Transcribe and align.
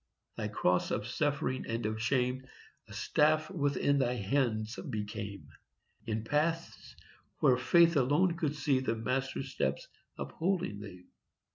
Thy 0.35 0.47
cross 0.47 0.89
of 0.89 1.05
suffering 1.05 1.65
and 1.67 1.85
of 1.85 2.01
shame 2.01 2.47
A 2.87 2.91
staff 2.91 3.51
within 3.51 3.99
thy 3.99 4.15
hands 4.15 4.79
became;— 4.89 5.49
In 6.07 6.23
paths, 6.23 6.95
where 7.37 7.55
Faith 7.55 7.95
alone 7.95 8.35
could 8.35 8.55
see 8.55 8.79
The 8.79 8.95
Master's 8.95 9.51
steps, 9.51 9.87
upholding 10.17 10.79
thee. 10.79 11.03